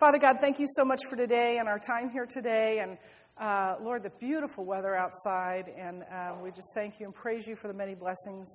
[0.00, 2.78] Father God, thank you so much for today and our time here today.
[2.78, 2.96] And
[3.36, 5.70] uh, Lord, the beautiful weather outside.
[5.76, 8.48] And uh, we just thank you and praise you for the many blessings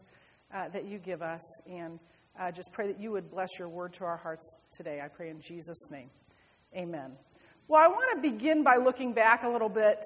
[0.52, 1.62] uh, that you give us.
[1.68, 2.00] And
[2.56, 5.02] just pray that you would bless your word to our hearts today.
[5.06, 6.10] I pray in Jesus' name.
[6.76, 7.12] Amen.
[7.68, 10.00] Well, I want to begin by looking back a little bit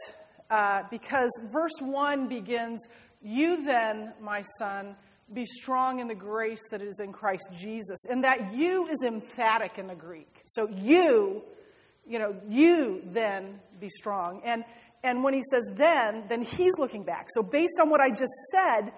[0.49, 2.85] uh, because verse 1 begins
[3.21, 4.97] You then, my son,
[5.33, 8.05] be strong in the grace that is in Christ Jesus.
[8.09, 10.41] And that you is emphatic in the Greek.
[10.45, 11.43] So you,
[12.05, 14.41] you know, you then be strong.
[14.43, 14.63] And
[15.03, 17.27] and when he says then, then he's looking back.
[17.29, 18.91] So based on what I just said,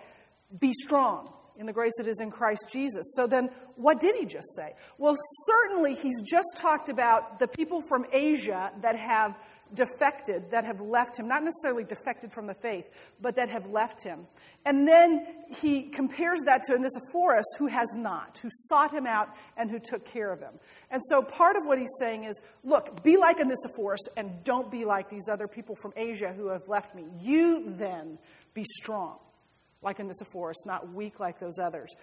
[0.60, 3.14] be strong in the grace that is in Christ Jesus.
[3.16, 4.74] So then what did he just say?
[4.98, 9.38] Well, certainly he's just talked about the people from Asia that have
[9.74, 12.90] defected, that have left him, not necessarily defected from the faith,
[13.22, 14.28] but that have left him.
[14.66, 19.72] And then he compares that to Onesiphorus, who has not, who sought him out and
[19.72, 20.54] who took care of him.
[20.90, 24.86] And so part of what he's saying is look, be like Onesiphorus and don't be
[24.86, 27.06] like these other people from Asia who have left me.
[27.20, 28.18] You then
[28.54, 29.18] be strong
[29.82, 31.96] like Onesiphorus, not weak like those others.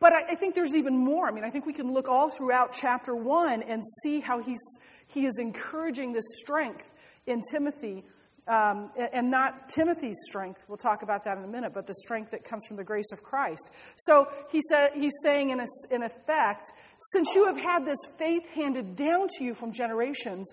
[0.00, 1.28] But I, I think there's even more.
[1.28, 4.60] I mean, I think we can look all throughout chapter one and see how he's,
[5.08, 6.90] he is encouraging this strength
[7.26, 8.04] in Timothy
[8.48, 10.64] um, and not Timothy's strength.
[10.68, 13.12] We'll talk about that in a minute, but the strength that comes from the grace
[13.12, 13.70] of Christ.
[13.96, 16.72] So he said, he's saying, in, a, in effect,
[17.12, 20.50] since you have had this faith handed down to you from generations,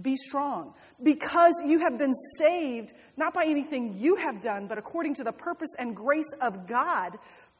[0.00, 0.74] be strong.
[1.02, 5.32] Because you have been saved, not by anything you have done, but according to the
[5.32, 7.18] purpose and grace of God,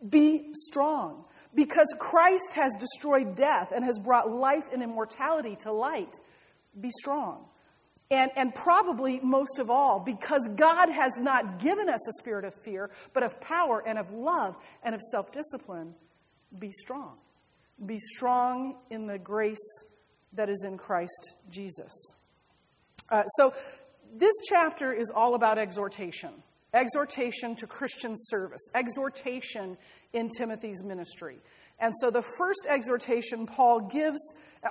[0.08, 1.24] be strong.
[1.54, 6.16] Because Christ has destroyed death and has brought life and immortality to light,
[6.80, 7.46] be strong.
[8.10, 12.52] And, and probably most of all, because God has not given us a spirit of
[12.62, 15.94] fear, but of power and of love and of self discipline,
[16.58, 17.16] be strong.
[17.84, 19.84] Be strong in the grace
[20.34, 22.14] that is in Christ Jesus.
[23.08, 23.54] Uh, so,
[24.14, 26.42] this chapter is all about exhortation
[26.74, 29.76] exhortation to Christian service, exhortation
[30.12, 31.38] in Timothy's ministry.
[31.82, 34.20] And so the first exhortation Paul gives,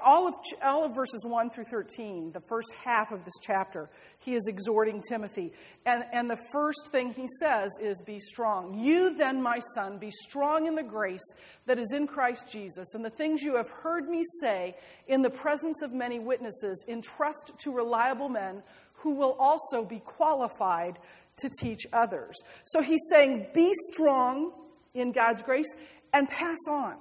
[0.02, 0.34] all of,
[0.64, 3.90] all of verses 1 through 13, the first half of this chapter,
[4.20, 5.52] he is exhorting Timothy.
[5.86, 8.80] And, and the first thing he says is, Be strong.
[8.80, 11.20] You then, my son, be strong in the grace
[11.66, 15.30] that is in Christ Jesus, and the things you have heard me say in the
[15.30, 20.98] presence of many witnesses, entrust to reliable men who will also be qualified
[21.40, 22.38] to teach others.
[22.64, 24.54] So he's saying, Be strong
[24.94, 25.76] in God's grace
[26.14, 26.98] and pass on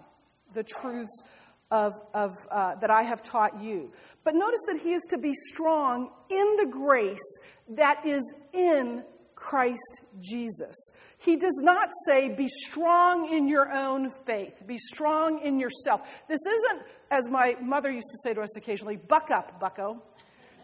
[0.55, 1.23] the truths
[1.71, 3.93] of, of, uh, that I have taught you.
[4.25, 7.39] But notice that he is to be strong in the grace
[7.69, 8.23] that is
[8.53, 9.05] in
[9.37, 10.77] Christ Jesus.
[11.19, 16.23] He does not say, be strong in your own faith, be strong in yourself.
[16.29, 20.03] This isn't, as my mother used to say to us occasionally, buck up, bucko.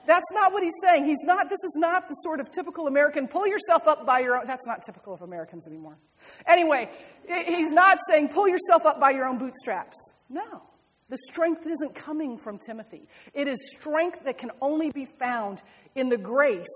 [0.07, 1.05] That's not what he's saying.
[1.05, 4.37] He's not, this is not the sort of typical American, pull yourself up by your
[4.39, 4.47] own.
[4.47, 5.99] That's not typical of Americans anymore.
[6.47, 6.91] Anyway,
[7.29, 9.97] he's not saying pull yourself up by your own bootstraps.
[10.29, 10.63] No.
[11.09, 13.09] The strength isn't coming from Timothy.
[13.33, 15.63] It is strength that can only be found
[15.95, 16.67] in the grace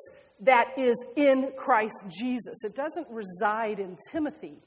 [0.41, 2.65] that is in Christ Jesus.
[2.65, 4.63] It doesn't reside in Timothy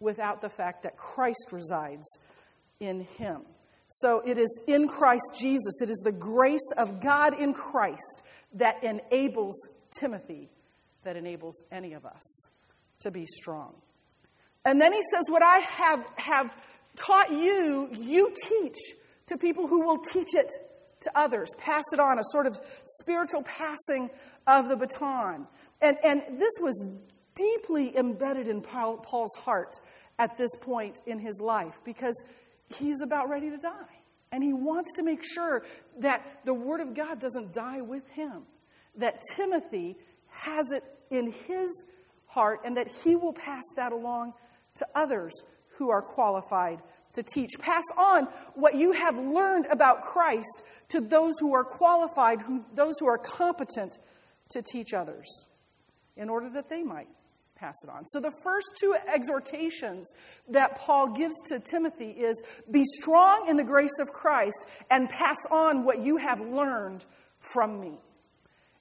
[0.00, 2.06] without the fact that Christ resides
[2.80, 3.42] in him.
[3.88, 8.22] So it is in Christ Jesus, it is the grace of God in Christ
[8.54, 9.56] that enables
[9.98, 10.50] Timothy,
[11.04, 12.50] that enables any of us
[13.00, 13.74] to be strong.
[14.64, 16.54] And then he says, What I have, have
[16.96, 18.76] taught you, you teach
[19.28, 20.50] to people who will teach it
[21.00, 21.48] to others.
[21.58, 24.10] Pass it on, a sort of spiritual passing
[24.46, 25.46] of the baton.
[25.80, 26.84] And, and this was
[27.34, 29.76] deeply embedded in Paul, Paul's heart
[30.18, 32.20] at this point in his life because
[32.76, 34.02] he's about ready to die.
[34.30, 35.64] And he wants to make sure
[36.00, 38.42] that the Word of God doesn't die with him,
[38.96, 39.96] that Timothy
[40.28, 41.84] has it in his
[42.26, 44.34] heart, and that he will pass that along
[44.74, 45.32] to others
[45.76, 46.82] who are qualified
[47.14, 47.52] to teach.
[47.58, 48.24] Pass on
[48.54, 53.18] what you have learned about Christ to those who are qualified, who, those who are
[53.18, 53.96] competent
[54.50, 55.46] to teach others,
[56.16, 57.08] in order that they might
[57.58, 58.06] pass it on.
[58.06, 60.10] So the first two exhortations
[60.48, 65.38] that Paul gives to Timothy is be strong in the grace of Christ and pass
[65.50, 67.04] on what you have learned
[67.40, 67.98] from me.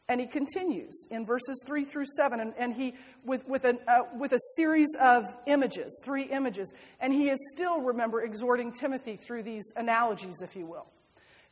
[0.10, 2.94] And he continues in verses 3 through 7, and, and he,
[3.26, 6.72] with, with, an, uh, with a series of images, three images,
[7.02, 10.86] and he is still, remember, exhorting Timothy through these analogies, if you will.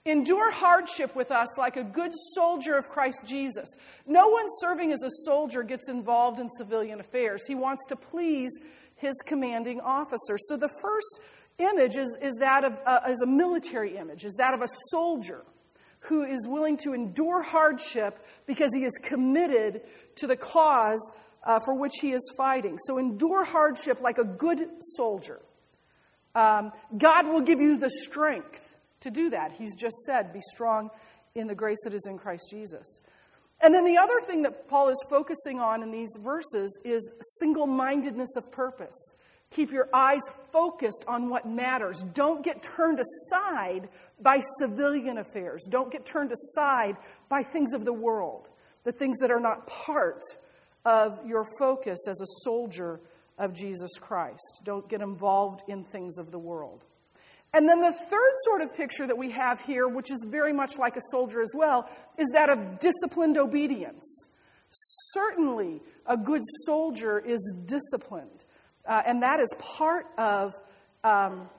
[0.07, 3.67] Endure hardship with us like a good soldier of Christ Jesus.
[4.05, 7.41] No one serving as a soldier gets involved in civilian affairs.
[7.47, 8.51] He wants to please
[8.97, 10.37] his commanding officer.
[10.37, 11.21] So the first
[11.57, 15.43] image is, is that of uh, is a military image, is that of a soldier
[16.01, 19.81] who is willing to endure hardship because he is committed
[20.17, 21.01] to the cause
[21.43, 22.77] uh, for which he is fighting.
[22.85, 25.41] So endure hardship like a good soldier.
[26.35, 28.64] Um, God will give you the strength
[29.01, 29.53] to do that.
[29.53, 30.89] He's just said, be strong
[31.35, 33.01] in the grace that is in Christ Jesus.
[33.61, 37.09] And then the other thing that Paul is focusing on in these verses is
[37.39, 39.15] single mindedness of purpose.
[39.51, 40.21] Keep your eyes
[40.51, 42.03] focused on what matters.
[42.13, 43.87] Don't get turned aside
[44.19, 45.65] by civilian affairs.
[45.69, 46.97] Don't get turned aside
[47.29, 48.49] by things of the world,
[48.83, 50.21] the things that are not part
[50.83, 52.99] of your focus as a soldier
[53.37, 54.61] of Jesus Christ.
[54.63, 56.83] Don't get involved in things of the world.
[57.55, 60.77] And then the third sort of picture that we have here, which is very much
[60.77, 64.27] like a soldier as well, is that of disciplined obedience.
[64.71, 68.43] Certainly, a good soldier is disciplined,
[68.85, 70.51] uh, and that is part of
[71.05, 71.49] um,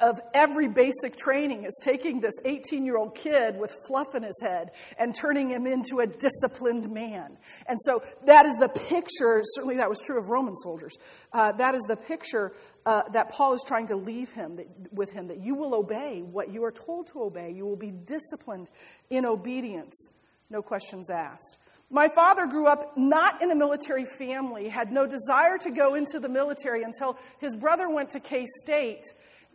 [0.00, 4.40] of every basic training is taking this 18 year old kid with fluff in his
[4.42, 7.36] head and turning him into a disciplined man.
[7.66, 10.96] And so that is the picture, certainly that was true of Roman soldiers.
[11.32, 12.52] Uh, that is the picture
[12.86, 16.22] uh, that Paul is trying to leave him that, with him that you will obey
[16.22, 17.52] what you are told to obey.
[17.54, 18.70] You will be disciplined
[19.10, 20.08] in obedience,
[20.50, 21.58] no questions asked.
[21.90, 26.20] My father grew up not in a military family, had no desire to go into
[26.20, 29.04] the military until his brother went to K State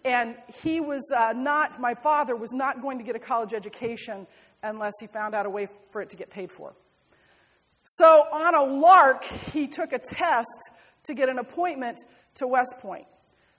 [0.06, 4.28] and he was uh, not, my father was not going to get a college education
[4.62, 6.74] unless he found out a way for it to get paid for.
[7.84, 10.72] So, on a lark, he took a test
[11.04, 11.98] to get an appointment
[12.36, 13.06] to West Point.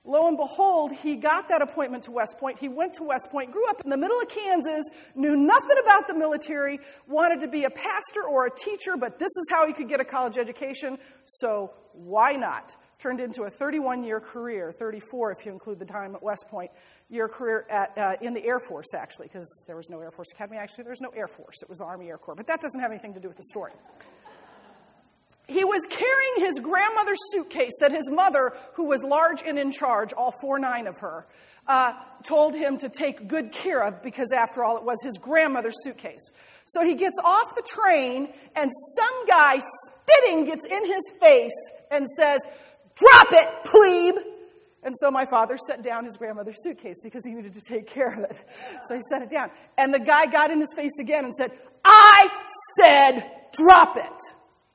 [0.06, 2.58] Lo and behold, he got that appointment to West Point.
[2.58, 6.06] He went to West Point, grew up in the middle of Kansas, knew nothing about
[6.06, 9.72] the military, wanted to be a pastor or a teacher, but this is how he
[9.72, 12.76] could get a college education, so why not?
[13.04, 16.70] Turned into a 31 year career, 34 if you include the time at West Point,
[17.10, 20.32] year career at, uh, in the Air Force, actually, because there was no Air Force
[20.32, 20.56] Academy.
[20.56, 22.34] Actually, there was no Air Force, it was the Army Air Corps.
[22.34, 23.72] But that doesn't have anything to do with the story.
[25.46, 30.14] He was carrying his grandmother's suitcase that his mother, who was large and in charge,
[30.14, 31.26] all four nine of her,
[31.68, 31.92] uh,
[32.26, 36.30] told him to take good care of because, after all, it was his grandmother's suitcase.
[36.64, 41.52] So he gets off the train, and some guy spitting gets in his face
[41.90, 42.40] and says,
[42.96, 44.16] Drop it, plebe!
[44.82, 48.12] And so my father set down his grandmother's suitcase because he needed to take care
[48.12, 48.38] of it.
[48.86, 49.50] So he set it down.
[49.78, 51.52] And the guy got in his face again and said,
[51.84, 52.28] I
[52.78, 54.20] said, drop it.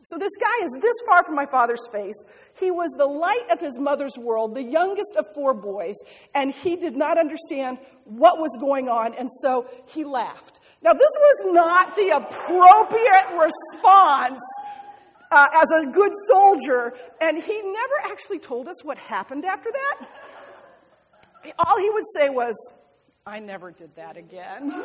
[0.02, 2.16] So this guy is this far from my father's face.
[2.60, 5.96] He was the light of his mother's world, the youngest of four boys,
[6.34, 10.60] and he did not understand what was going on, and so he laughed.
[10.82, 14.40] Now, this was not the appropriate response
[15.32, 20.08] uh, as a good soldier, and he never actually told us what happened after that.
[21.60, 22.56] All he would say was,
[23.26, 24.74] I never did that again.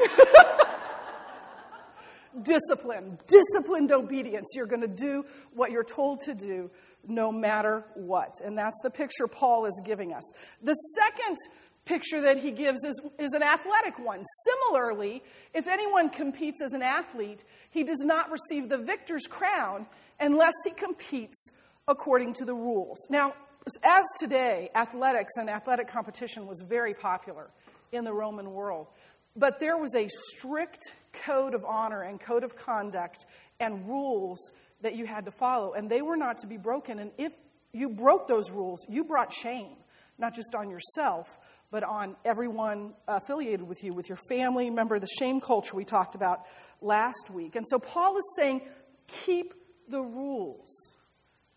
[2.42, 4.48] Discipline, disciplined obedience.
[4.54, 6.68] You're going to do what you're told to do
[7.06, 8.32] no matter what.
[8.44, 10.24] And that's the picture Paul is giving us.
[10.62, 11.36] The second
[11.84, 14.22] picture that he gives is, is an athletic one.
[14.46, 19.86] Similarly, if anyone competes as an athlete, he does not receive the victor's crown
[20.20, 21.50] unless he competes
[21.88, 22.98] according to the rules.
[23.10, 23.34] Now,
[23.82, 27.50] as today, athletics and athletic competition was very popular
[27.92, 28.88] in the Roman world,
[29.36, 33.24] but there was a strict code of honor and code of conduct
[33.60, 34.38] and rules
[34.82, 36.98] that you had to follow, and they were not to be broken.
[36.98, 37.32] And if
[37.72, 39.76] you broke those rules, you brought shame,
[40.18, 41.38] not just on yourself,
[41.70, 44.68] but on everyone affiliated with you, with your family.
[44.68, 46.42] Remember the shame culture we talked about
[46.80, 47.56] last week.
[47.56, 48.60] And so Paul is saying,
[49.08, 49.54] keep
[49.88, 50.94] the rules.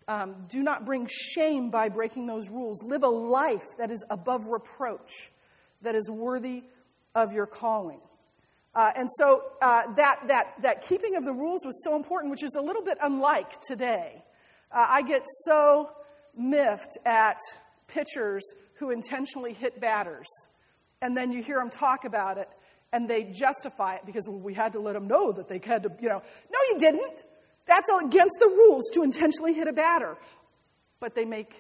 [0.08, 2.82] Um, do not bring shame by breaking those rules.
[2.84, 5.32] Live a life that is above reproach,
[5.82, 6.64] that is worthy
[7.14, 8.00] of your calling.
[8.74, 12.44] Uh, and so uh, that, that, that keeping of the rules was so important, which
[12.44, 14.24] is a little bit unlike today.
[14.72, 15.90] Uh, I get so
[16.38, 17.40] miffed at
[17.88, 18.44] pitchers
[18.76, 20.28] who intentionally hit batters,
[21.02, 22.48] and then you hear them talk about it,
[22.94, 25.84] and they justify it because well, we had to let them know that they had
[25.84, 26.22] to, you know.
[26.52, 27.24] No, you didn't.
[27.68, 30.18] That's against the rules to intentionally hit a batter.
[31.00, 31.54] But they make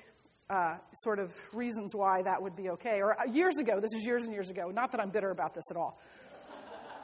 [0.50, 3.02] uh, sort of reasons why that would be okay.
[3.02, 5.54] Or uh, years ago, this is years and years ago, not that I'm bitter about
[5.54, 6.00] this at all.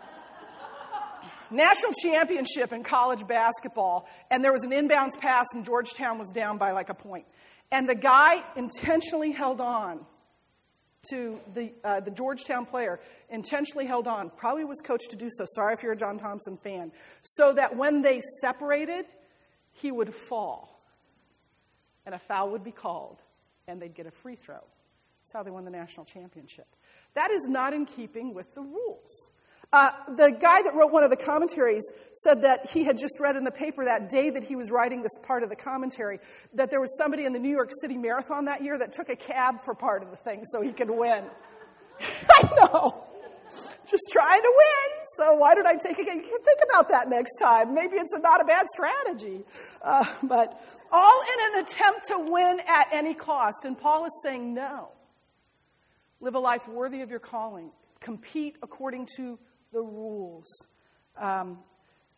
[1.52, 6.58] National championship in college basketball, and there was an inbounds pass, and Georgetown was down
[6.58, 7.26] by like a point.
[7.72, 10.06] And the guy intentionally held on
[11.10, 15.46] to the, uh, the Georgetown player, intentionally held on, probably was coached to do so.
[15.56, 16.92] Sorry if you're a John Thompson fan.
[17.22, 19.06] So that when they separated,
[19.74, 20.82] he would fall.
[22.06, 23.22] And a foul would be called,
[23.68, 24.56] and they'd get a free throw.
[24.56, 26.68] That's how they won the national championship.
[27.14, 29.30] That is not in keeping with the rules.
[29.74, 33.36] Uh, the guy that wrote one of the commentaries said that he had just read
[33.36, 36.20] in the paper that day that he was writing this part of the commentary
[36.54, 39.16] that there was somebody in the New York City Marathon that year that took a
[39.16, 41.24] cab for part of the thing so he could win.
[42.00, 43.04] I know.
[43.90, 45.06] Just trying to win.
[45.18, 46.18] So why did I take a cab?
[46.18, 47.74] You can think about that next time.
[47.74, 49.44] Maybe it's not a bad strategy.
[49.82, 53.66] Uh, but all in an attempt to win at any cost.
[53.66, 54.90] And Paul is saying no.
[56.22, 57.72] Live a life worthy of your calling.
[58.00, 59.40] Compete according to
[59.74, 60.46] the rules.
[61.18, 61.60] Um,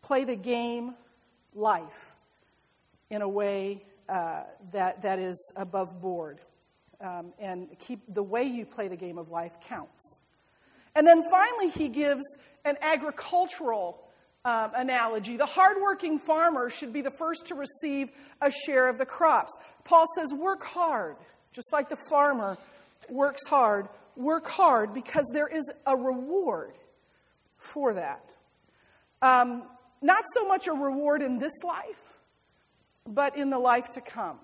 [0.02, 0.94] play the game
[1.54, 2.14] life
[3.10, 6.40] in a way uh, that, that is above board.
[7.00, 10.20] Um, and keep the way you play the game of life counts.
[10.94, 12.24] And then finally, he gives
[12.64, 14.02] an agricultural
[14.44, 15.36] um, analogy.
[15.36, 18.08] The hardworking farmer should be the first to receive
[18.40, 19.52] a share of the crops.
[19.84, 21.16] Paul says, work hard,
[21.52, 22.56] just like the farmer
[23.10, 23.88] works hard.
[24.16, 26.72] Work hard because there is a reward
[27.66, 28.34] for that.
[29.22, 29.64] Um,
[30.02, 32.18] not so much a reward in this life,
[33.06, 34.38] but in the life to come.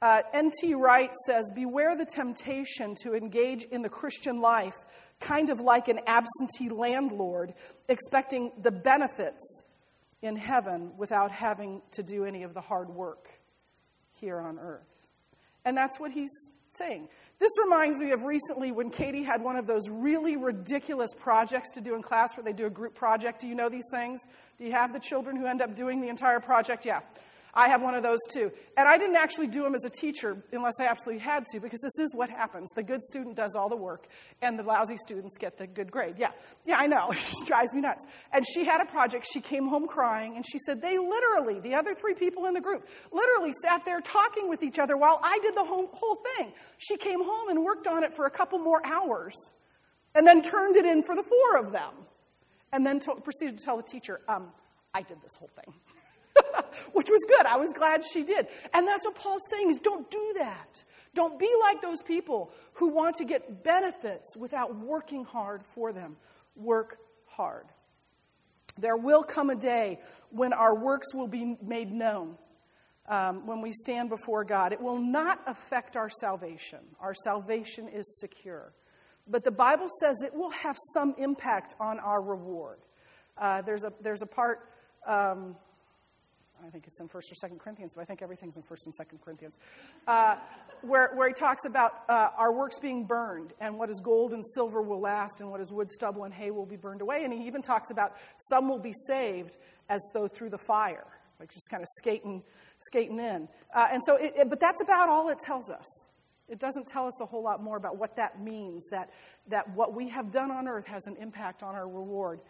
[0.00, 0.74] Uh, N.T.
[0.74, 4.76] Wright says, Beware the temptation to engage in the Christian life,
[5.18, 7.54] kind of like an absentee landlord,
[7.88, 9.64] expecting the benefits
[10.22, 13.28] in heaven without having to do any of the hard work
[14.12, 14.86] here on earth.
[15.64, 16.30] And that's what he's
[16.72, 17.08] saying.
[17.40, 21.80] This reminds me of recently when Katie had one of those really ridiculous projects to
[21.80, 23.40] do in class where they do a group project.
[23.40, 24.26] Do you know these things?
[24.58, 26.84] Do you have the children who end up doing the entire project?
[26.84, 27.00] Yeah.
[27.54, 28.52] I have one of those too.
[28.76, 31.80] And I didn't actually do them as a teacher unless I absolutely had to, because
[31.80, 32.68] this is what happens.
[32.76, 34.06] The good student does all the work,
[34.42, 36.14] and the lousy students get the good grade.
[36.18, 36.30] Yeah,
[36.64, 37.12] yeah, I know.
[37.18, 38.06] It just drives me nuts.
[38.32, 39.26] And she had a project.
[39.32, 42.60] She came home crying, and she said they literally, the other three people in the
[42.60, 46.52] group, literally sat there talking with each other while I did the whole, whole thing.
[46.78, 49.34] She came home and worked on it for a couple more hours,
[50.14, 51.92] and then turned it in for the four of them,
[52.72, 54.52] and then to- proceeded to tell the teacher, um,
[54.94, 55.74] I did this whole thing.
[56.92, 57.46] which was good.
[57.46, 58.46] I was glad she did.
[58.74, 60.84] And that's what Paul's saying is don't do that.
[61.14, 66.16] Don't be like those people who want to get benefits without working hard for them.
[66.54, 67.66] Work hard.
[68.76, 69.98] There will come a day
[70.30, 72.36] when our works will be made known.
[73.08, 76.80] Um, when we stand before God, it will not affect our salvation.
[77.00, 78.72] Our salvation is secure.
[79.26, 82.78] But the Bible says it will have some impact on our reward.
[83.36, 84.70] Uh, there's, a, there's a part,
[85.06, 85.56] um,
[86.66, 88.94] I think it's in 1st or 2nd Corinthians, but I think everything's in 1st and
[88.94, 89.56] 2nd Corinthians,
[90.06, 90.36] uh,
[90.82, 94.44] where, where he talks about uh, our works being burned, and what is gold and
[94.54, 97.24] silver will last, and what is wood, stubble, and hay will be burned away.
[97.24, 98.12] And he even talks about
[98.50, 99.56] some will be saved
[99.88, 101.06] as though through the fire,
[101.40, 102.42] like just kind of skating,
[102.80, 103.48] skating in.
[103.74, 106.08] Uh, and so, it, it, but that's about all it tells us.
[106.48, 109.10] It doesn't tell us a whole lot more about what that means, that,
[109.48, 112.40] that what we have done on earth has an impact on our reward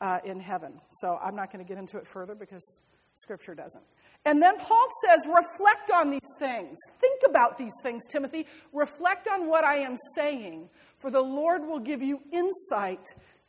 [0.00, 0.78] uh, in heaven.
[0.92, 2.80] So I'm not going to get into it further because
[3.16, 3.84] Scripture doesn't.
[4.24, 6.76] And then Paul says, reflect on these things.
[7.00, 8.46] Think about these things, Timothy.
[8.72, 13.04] Reflect on what I am saying, for the Lord will give you insight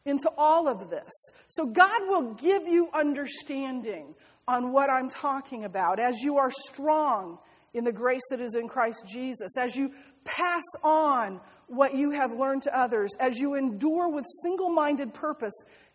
[0.06, 1.12] into all of this.
[1.48, 4.16] So God will give you understanding
[4.48, 7.40] on what I'm talking about as you are strong
[7.74, 9.92] in the grace that is in Christ Jesus, as you
[10.24, 15.54] pass on what you have learned to others, as you endure with single minded purpose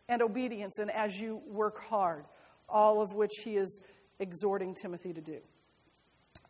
[0.09, 2.25] and obedience, and as you work hard
[2.69, 3.81] all of which he is
[4.19, 5.38] exhorting Timothy to do.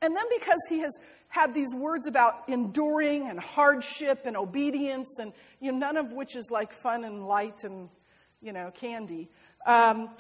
[0.01, 0.93] And then because he has
[1.29, 6.37] had these words about enduring and hardship and obedience, and you know, none of which
[6.37, 7.89] is like fun and light and
[8.41, 9.31] you know candy,
[9.65, 10.11] um,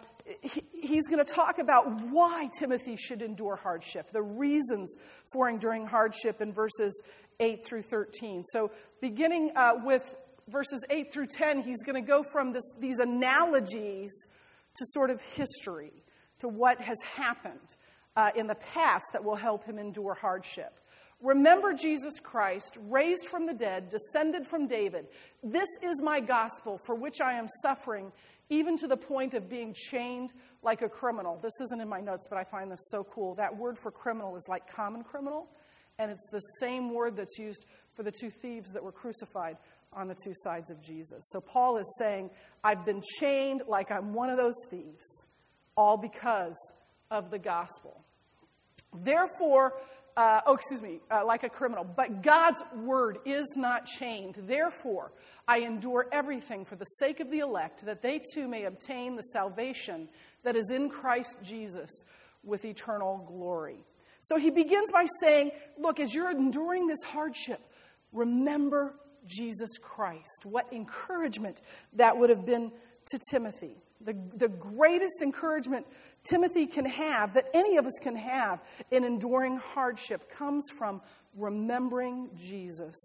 [0.40, 4.94] he, he's going to talk about why Timothy should endure hardship, the reasons
[5.32, 7.02] for enduring hardship in verses
[7.40, 8.44] 8 through 13.
[8.44, 8.70] So,
[9.00, 10.02] beginning uh, with
[10.48, 14.12] verses 8 through 10, he's going to go from this, these analogies
[14.76, 15.92] to sort of history,
[16.40, 17.58] to what has happened
[18.16, 20.78] uh, in the past that will help him endure hardship.
[21.22, 25.06] Remember Jesus Christ, raised from the dead, descended from David.
[25.42, 28.10] This is my gospel for which I am suffering,
[28.50, 30.30] even to the point of being chained
[30.64, 31.38] like a criminal.
[31.40, 33.36] This isn't in my notes, but I find this so cool.
[33.36, 35.46] That word for criminal is like common criminal,
[36.00, 39.58] and it's the same word that's used for the two thieves that were crucified
[39.94, 41.28] on the two sides of Jesus.
[41.30, 42.30] So Paul is saying,
[42.64, 45.26] I've been chained like I'm one of those thieves,
[45.76, 46.56] all because
[47.10, 48.04] of the gospel.
[48.94, 49.74] Therefore,
[50.16, 51.84] uh, oh, excuse me, uh, like a criminal.
[51.84, 54.36] But God's word is not chained.
[54.46, 55.12] Therefore,
[55.48, 59.22] I endure everything for the sake of the elect, that they too may obtain the
[59.22, 60.08] salvation
[60.44, 61.90] that is in Christ Jesus
[62.44, 63.84] with eternal glory.
[64.20, 67.60] So he begins by saying, Look, as you're enduring this hardship,
[68.12, 68.94] remember
[69.26, 70.44] Jesus Christ.
[70.44, 71.60] What encouragement
[71.94, 72.72] that would have been
[73.10, 73.82] to Timothy.
[74.00, 75.86] The, the greatest encouragement
[76.24, 78.60] Timothy can have, that any of us can have
[78.90, 81.00] in enduring hardship, comes from
[81.36, 82.96] remembering Jesus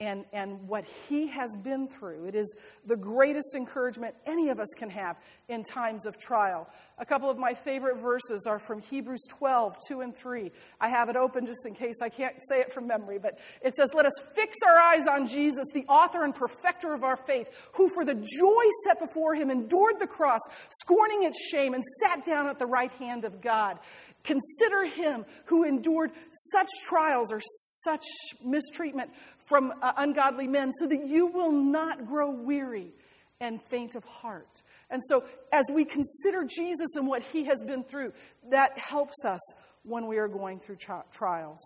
[0.00, 2.26] and, and what he has been through.
[2.26, 2.54] It is
[2.86, 5.16] the greatest encouragement any of us can have
[5.48, 6.68] in times of trial.
[6.98, 10.50] A couple of my favorite verses are from Hebrews 12, 2 and 3.
[10.80, 13.74] I have it open just in case I can't say it from memory, but it
[13.74, 17.48] says, Let us fix our eyes on Jesus, the author and perfecter of our faith,
[17.74, 20.40] who for the joy set before him endured the cross,
[20.82, 23.78] scorning its shame, and sat down at the right hand of God.
[24.24, 27.40] Consider him who endured such trials or
[27.84, 28.04] such
[28.42, 29.10] mistreatment
[29.46, 32.92] from uh, ungodly men so that you will not grow weary
[33.40, 34.62] and faint of heart.
[34.90, 38.12] And so, as we consider Jesus and what he has been through,
[38.50, 39.40] that helps us
[39.82, 41.60] when we are going through tri- trials.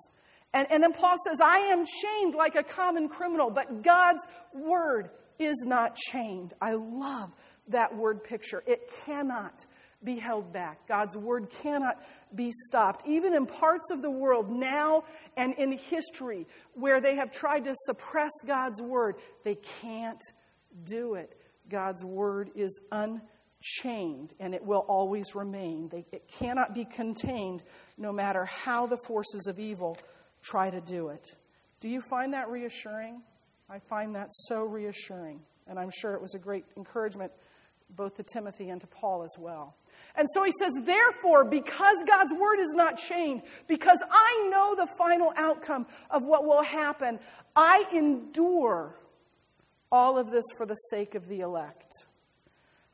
[0.55, 5.11] And, and then Paul says, I am chained like a common criminal, but God's word
[5.39, 6.55] is not chained.
[6.61, 7.31] I love
[7.69, 8.63] that word picture.
[8.67, 9.67] It cannot
[10.03, 10.87] be held back.
[10.87, 12.01] God's word cannot
[12.35, 13.07] be stopped.
[13.07, 15.05] Even in parts of the world now
[15.37, 20.23] and in history where they have tried to suppress God's word, they can't
[20.85, 21.37] do it.
[21.69, 25.89] God's word is unchained and it will always remain.
[25.89, 27.63] They, it cannot be contained
[27.97, 29.99] no matter how the forces of evil
[30.43, 31.29] try to do it.
[31.81, 33.23] Do you find that reassuring?
[33.69, 35.41] I find that so reassuring.
[35.67, 37.33] And I'm sure it was a great encouragement
[37.91, 39.75] both to Timothy and to Paul as well.
[40.17, 44.89] And so he says, therefore, because God's word is not chained, because I know the
[44.99, 47.21] final outcome of what will happen,
[47.55, 48.99] I endure
[49.91, 51.93] all of this for the sake of the elect.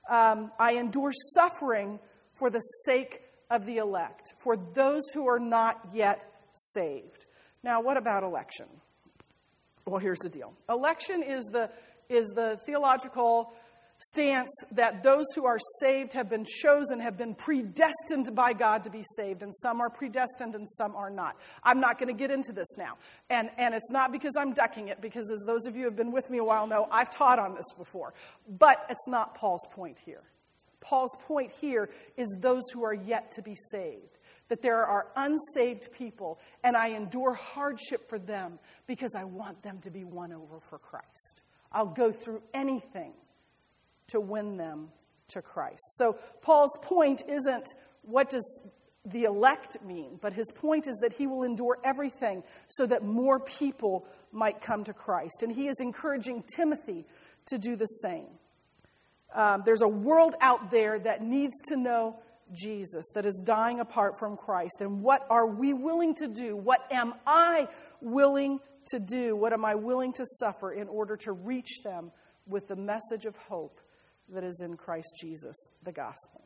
[0.08, 1.98] Um, I endure suffering
[2.34, 7.26] for the sake of the elect, for those who are not yet saved.
[7.62, 8.66] Now, what about election?
[9.86, 11.70] Well, here's the deal election is the,
[12.08, 13.52] is the theological
[13.98, 18.90] stance that those who are saved have been chosen, have been predestined by God to
[18.90, 21.36] be saved, and some are predestined and some are not.
[21.62, 22.98] I'm not going to get into this now.
[23.30, 25.96] And, and it's not because I'm ducking it, because as those of you who have
[25.96, 28.14] been with me a while know, I've taught on this before.
[28.48, 30.22] But it's not Paul's point here.
[30.80, 34.18] Paul's point here is those who are yet to be saved.
[34.48, 39.80] That there are unsaved people, and I endure hardship for them because I want them
[39.84, 41.42] to be won over for Christ.
[41.72, 43.14] I'll go through anything
[44.08, 44.88] to win them
[45.28, 45.82] to Christ.
[45.92, 48.60] So Paul's point isn't what does
[49.06, 53.38] the elect mean, but his point is that he will endure everything so that more
[53.38, 55.42] people might come to Christ.
[55.42, 57.04] And he is encouraging Timothy
[57.46, 58.28] to do the same.
[59.34, 62.16] Um, there's a world out there that needs to know
[62.52, 64.80] Jesus, that is dying apart from Christ.
[64.80, 66.56] And what are we willing to do?
[66.56, 67.68] What am I
[68.00, 69.34] willing to do?
[69.34, 72.12] What am I willing to suffer in order to reach them
[72.46, 73.80] with the message of hope
[74.32, 76.42] that is in Christ Jesus, the gospel.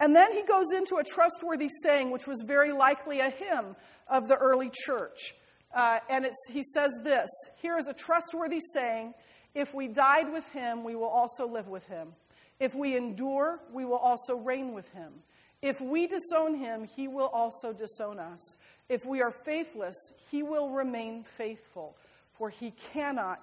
[0.00, 3.76] And then he goes into a trustworthy saying, which was very likely a hymn
[4.08, 5.34] of the early church.
[5.74, 7.28] Uh, and he says this
[7.60, 9.14] Here is a trustworthy saying
[9.54, 12.14] if we died with him, we will also live with him.
[12.58, 15.12] If we endure, we will also reign with him.
[15.60, 18.40] If we disown him, he will also disown us.
[18.88, 19.96] If we are faithless,
[20.30, 21.96] he will remain faithful,
[22.36, 23.40] for he cannot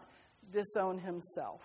[0.52, 1.62] disown himself.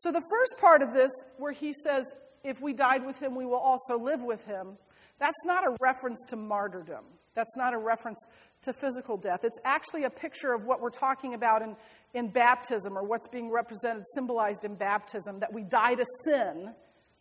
[0.00, 2.06] So, the first part of this, where he says,
[2.42, 4.78] if we died with him, we will also live with him,
[5.18, 7.04] that's not a reference to martyrdom.
[7.34, 8.18] That's not a reference
[8.62, 9.40] to physical death.
[9.44, 11.76] It's actually a picture of what we're talking about in,
[12.14, 16.72] in baptism, or what's being represented, symbolized in baptism, that we die to sin,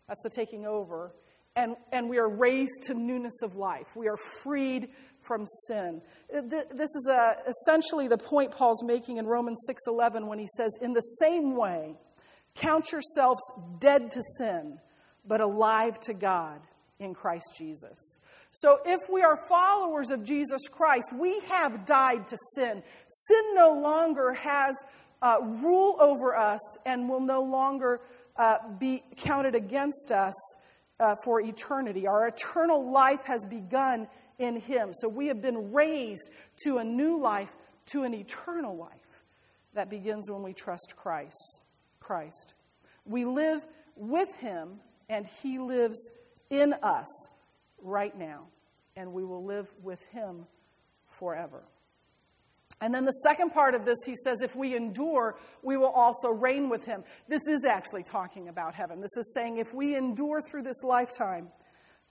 [0.08, 1.12] that's the taking over,
[1.58, 3.88] and, and we are raised to newness of life.
[3.98, 4.88] We are freed
[5.20, 6.02] from sin.
[6.32, 10.94] This is a, essentially the point Paul's making in Romans 6:11 when he says, "In
[10.94, 11.98] the same way,
[12.56, 13.42] Count yourselves
[13.80, 14.80] dead to sin,
[15.26, 16.60] but alive to God
[17.00, 18.20] in Christ Jesus.
[18.52, 22.84] So, if we are followers of Jesus Christ, we have died to sin.
[23.08, 24.76] Sin no longer has
[25.22, 28.02] uh, rule over us and will no longer
[28.38, 30.34] uh, be counted against us
[31.00, 32.08] uh, for eternity.
[32.08, 34.08] Our eternal life has begun
[34.40, 34.94] in Him.
[34.94, 36.30] So, we have been raised
[36.64, 37.50] to a new life,
[37.92, 38.92] to an eternal life
[39.74, 41.62] that begins when we trust Christ.
[42.10, 42.56] Christ.
[43.06, 43.62] We live
[43.96, 46.10] with him, and he lives
[46.50, 47.06] in us
[47.84, 48.48] right now,
[48.96, 50.48] and we will live with him
[51.20, 51.62] forever.
[52.82, 56.30] And then the second part of this, he says, if we endure, we will also
[56.30, 57.04] reign with him.
[57.28, 59.02] This is actually talking about heaven.
[59.02, 61.50] This is saying if we endure through this lifetime,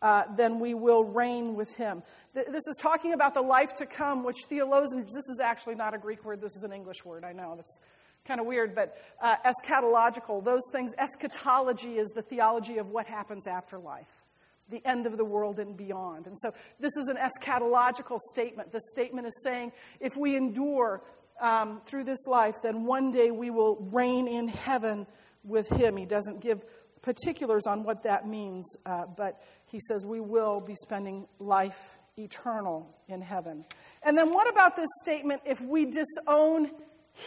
[0.00, 2.04] uh, then we will reign with him.
[2.34, 5.92] Th- this is talking about the life to come, which theologians, this is actually not
[5.92, 7.54] a Greek word, this is an English word, I know.
[7.56, 7.80] That's
[8.28, 13.46] kind of weird, but uh, eschatological, those things, eschatology is the theology of what happens
[13.46, 14.22] after life,
[14.68, 16.26] the end of the world and beyond.
[16.26, 18.70] And so this is an eschatological statement.
[18.70, 21.02] The statement is saying if we endure
[21.40, 25.06] um, through this life, then one day we will reign in heaven
[25.42, 25.96] with him.
[25.96, 26.62] He doesn't give
[27.00, 32.94] particulars on what that means, uh, but he says we will be spending life eternal
[33.08, 33.64] in heaven.
[34.02, 36.72] And then what about this statement if we disown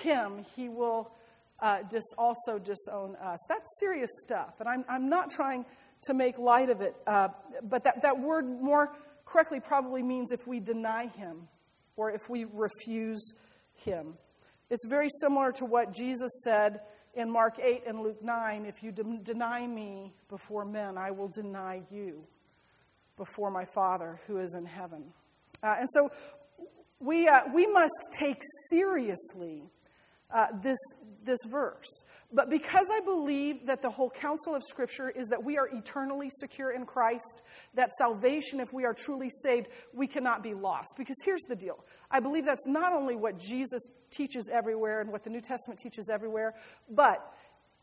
[0.04, 1.12] him, he will
[1.60, 3.40] uh, dis- also disown us.
[3.48, 4.56] That's serious stuff.
[4.60, 5.66] And I'm, I'm not trying
[6.04, 7.30] to make light of it, uh,
[7.64, 8.92] but that, that word more
[9.26, 11.48] correctly probably means if we deny him
[11.96, 13.34] or if we refuse
[13.76, 14.16] him.
[14.70, 16.82] It's very similar to what Jesus said
[17.14, 21.28] in Mark 8 and Luke 9 if you de- deny me before men, I will
[21.28, 22.24] deny you
[23.18, 25.04] before my Father who is in heaven.
[25.62, 26.10] Uh, and so
[27.00, 29.64] we, uh, we must take seriously
[30.34, 30.78] uh, this,
[31.24, 32.06] this verse.
[32.34, 36.30] But because I believe that the whole counsel of Scripture is that we are eternally
[36.30, 37.42] secure in Christ,
[37.74, 40.96] that salvation, if we are truly saved, we cannot be lost.
[40.98, 45.24] Because here's the deal I believe that's not only what Jesus teaches everywhere and what
[45.24, 46.56] the New Testament teaches everywhere,
[46.90, 47.20] but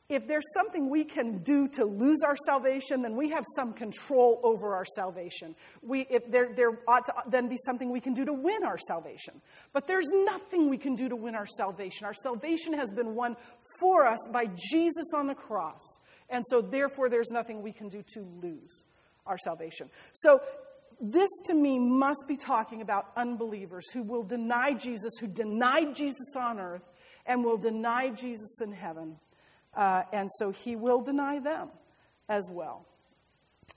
[0.08, 4.40] if there's something we can do to lose our salvation, then we have some control
[4.42, 5.54] over our salvation.
[5.82, 8.78] We, if there, there ought to then be something we can do to win our
[8.78, 9.42] salvation.
[9.74, 12.06] But there's nothing we can do to win our salvation.
[12.06, 13.36] Our salvation has been won
[13.80, 15.82] for us by Jesus on the cross.
[16.30, 18.84] And so, therefore, there's nothing we can do to lose
[19.26, 19.90] our salvation.
[20.12, 20.40] So,
[21.00, 26.34] this to me must be talking about unbelievers who will deny Jesus, who denied Jesus
[26.34, 26.82] on earth,
[27.26, 29.18] and will deny Jesus in heaven.
[29.78, 31.68] Uh, and so he will deny them
[32.28, 32.84] as well.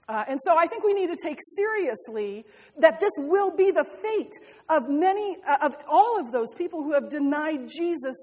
[0.09, 2.43] Uh, and so I think we need to take seriously
[2.79, 4.33] that this will be the fate
[4.67, 8.15] of many, uh, of all of those people who have denied Jesus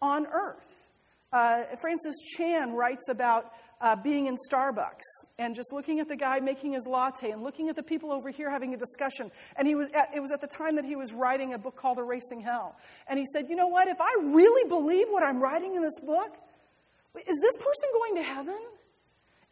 [0.00, 0.64] on earth.
[1.30, 5.04] Uh, Francis Chan writes about uh, being in Starbucks
[5.38, 8.30] and just looking at the guy making his latte and looking at the people over
[8.30, 9.30] here having a discussion.
[9.56, 11.76] And he was at, it was at the time that he was writing a book
[11.76, 12.76] called Erasing Hell.
[13.06, 13.88] And he said, You know what?
[13.88, 16.38] If I really believe what I'm writing in this book,
[17.18, 18.58] is this person going to heaven?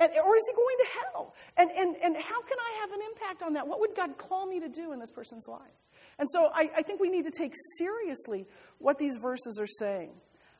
[0.00, 1.35] And, or is he going to hell?
[1.57, 3.66] And, and, and how can I have an impact on that?
[3.66, 5.61] What would God call me to do in this person's life?
[6.18, 8.46] And so I, I think we need to take seriously
[8.79, 10.11] what these verses are saying.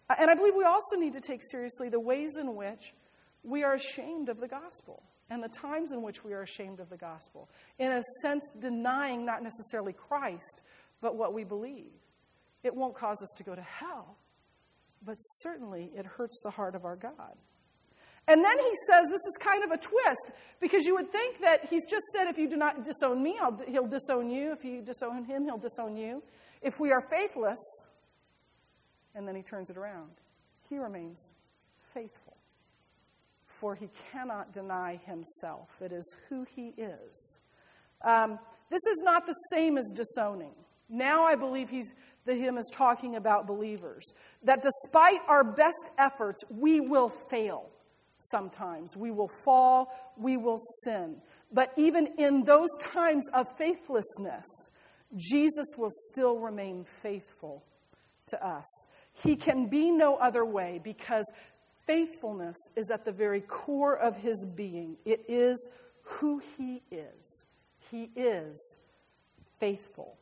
[0.08, 2.94] Uh, and I believe we also need to take seriously the ways in which
[3.42, 6.90] we are ashamed of the gospel and the times in which we are ashamed of
[6.90, 7.48] the gospel.
[7.78, 10.62] In a sense, denying not necessarily Christ,
[11.00, 11.92] but what we believe.
[12.62, 14.16] It won't cause us to go to hell,
[15.04, 17.36] but certainly it hurts the heart of our God.
[18.26, 21.66] And then he says this is kind of a twist because you would think that
[21.68, 24.52] he's just said, if you do not disown me, I'll, he'll disown you.
[24.52, 26.22] If you disown him, he'll disown you.
[26.62, 27.58] If we are faithless,
[29.14, 30.12] and then he turns it around,
[30.68, 31.32] he remains
[31.92, 32.36] faithful.
[33.46, 37.38] For he cannot deny himself, it is who he is.
[38.02, 38.38] Um,
[38.70, 40.54] this is not the same as disowning.
[40.88, 41.92] Now I believe he's,
[42.24, 44.12] the hymn is talking about believers.
[44.42, 47.70] That despite our best efforts, we will fail
[48.18, 48.96] sometimes.
[48.96, 51.16] We will fall, we will sin.
[51.52, 54.44] But even in those times of faithlessness,
[55.16, 57.62] Jesus will still remain faithful
[58.28, 58.64] to us.
[59.12, 61.30] He can be no other way because
[61.87, 64.96] faithfulness is at the very core of his being.
[65.04, 65.68] It is
[66.02, 67.44] who he is.
[67.90, 68.76] He is
[69.60, 70.16] faithful.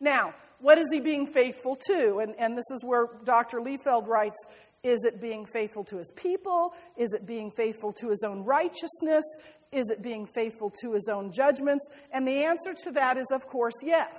[0.00, 2.18] Now, what is he being faithful to?
[2.18, 3.58] And, and this is where Dr.
[3.58, 4.38] Liefeld writes
[4.82, 6.74] Is it being faithful to his people?
[6.96, 9.24] Is it being faithful to his own righteousness?
[9.70, 11.86] Is it being faithful to his own judgments?
[12.12, 14.16] And the answer to that is, of course, yes.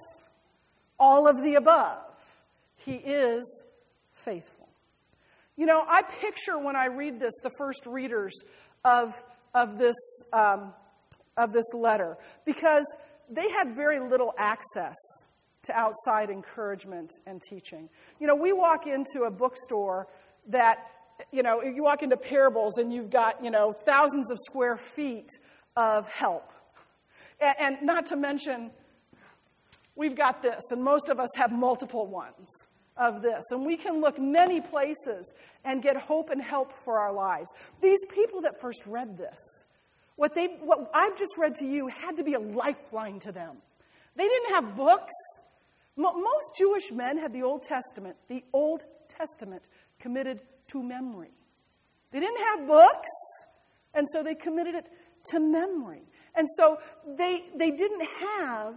[1.00, 2.00] All of the above.
[2.78, 3.64] He is
[4.14, 4.70] faithful.
[5.58, 8.34] You know, I picture when I read this, the first readers
[8.86, 9.14] of,
[9.54, 9.98] of, this,
[10.32, 10.74] um,
[11.36, 12.86] of this letter, because
[13.30, 14.96] they had very little access
[15.64, 17.90] to outside encouragement and teaching.
[18.20, 20.08] You know, we walk into a bookstore
[20.48, 20.80] that,
[21.32, 25.30] you know, you walk into parables and you've got, you know, thousands of square feet
[25.76, 26.52] of help.
[27.40, 28.72] And, not to mention,
[29.96, 32.50] we've got this, and most of us have multiple ones
[32.98, 33.44] of this.
[33.52, 37.52] And we can look many places and get hope and help for our lives.
[37.82, 39.40] These people that first read this,
[40.18, 43.58] what, they, what I've just read to you had to be a lifeline to them.
[44.16, 45.14] They didn't have books.
[45.96, 49.64] Most Jewish men had the Old Testament, the Old Testament
[50.00, 51.32] committed to memory.
[52.12, 53.10] They didn't have books,
[53.94, 54.86] and so they committed it
[55.32, 56.04] to memory.
[56.36, 56.78] And so
[57.18, 58.76] they, they didn't have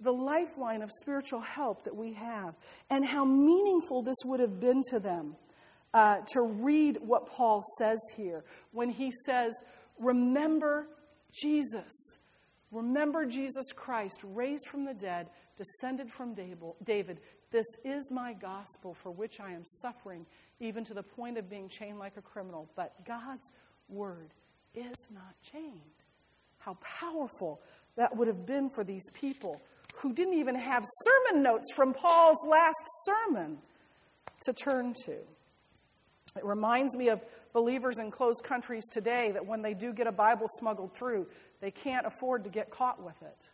[0.00, 2.54] the lifeline of spiritual help that we have,
[2.90, 5.36] and how meaningful this would have been to them
[5.92, 9.54] uh, to read what Paul says here when he says,
[9.98, 10.88] Remember
[11.32, 11.92] Jesus.
[12.70, 16.34] Remember Jesus Christ, raised from the dead, descended from
[16.84, 17.20] David.
[17.50, 20.26] This is my gospel for which I am suffering,
[20.60, 22.68] even to the point of being chained like a criminal.
[22.76, 23.50] But God's
[23.88, 24.32] word
[24.74, 25.80] is not chained.
[26.58, 27.60] How powerful
[27.96, 29.60] that would have been for these people
[29.96, 33.58] who didn't even have sermon notes from Paul's last sermon
[34.42, 35.12] to turn to.
[36.36, 40.12] It reminds me of believers in closed countries today that when they do get a
[40.12, 41.28] Bible smuggled through,
[41.60, 43.48] they can't afford to get caught with it.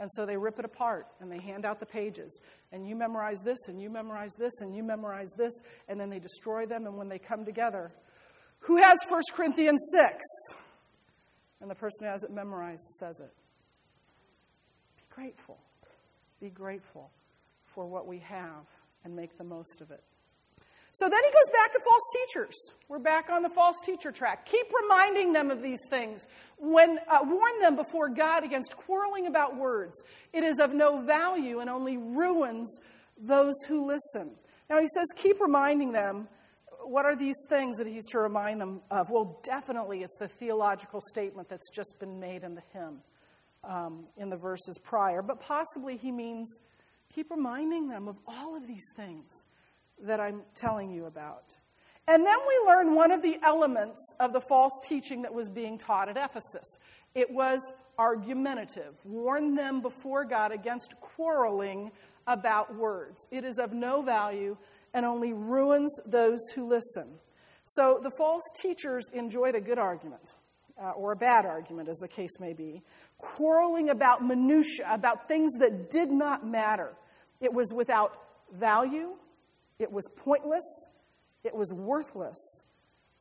[0.00, 2.40] And so they rip it apart and they hand out the pages.
[2.72, 5.52] And you memorize this, and you memorize this, and you memorize this,
[5.88, 6.86] and then they destroy them.
[6.86, 7.92] And when they come together,
[8.60, 10.24] who has 1 Corinthians 6?
[11.60, 13.30] And the person who has it memorized says it.
[14.96, 15.58] Be grateful.
[16.40, 17.10] Be grateful
[17.66, 18.64] for what we have
[19.04, 20.02] and make the most of it.
[20.92, 22.54] So then he goes back to false teachers.
[22.88, 24.46] We're back on the false teacher track.
[24.46, 26.26] Keep reminding them of these things.
[26.58, 30.02] When uh, warn them before God against quarreling about words.
[30.32, 32.78] It is of no value and only ruins
[33.16, 34.32] those who listen.
[34.68, 36.28] Now he says, keep reminding them.
[36.82, 39.10] What are these things that he's to remind them of?
[39.10, 43.00] Well, definitely it's the theological statement that's just been made in the hymn
[43.62, 45.22] um, in the verses prior.
[45.22, 46.58] But possibly he means
[47.14, 49.44] keep reminding them of all of these things
[50.04, 51.56] that I'm telling you about.
[52.08, 55.78] And then we learn one of the elements of the false teaching that was being
[55.78, 56.78] taught at Ephesus.
[57.14, 57.60] It was
[57.98, 58.94] argumentative.
[59.04, 61.92] Warn them before God against quarreling
[62.26, 63.26] about words.
[63.30, 64.56] It is of no value
[64.94, 67.18] and only ruins those who listen.
[67.64, 70.34] So the false teachers enjoyed a good argument,
[70.82, 72.82] uh, or a bad argument, as the case may be,
[73.18, 76.92] quarreling about minutiae, about things that did not matter.
[77.40, 78.16] It was without
[78.52, 79.10] value
[79.80, 80.88] it was pointless,
[81.42, 82.62] it was worthless,